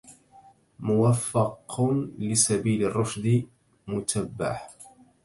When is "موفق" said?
0.79-1.81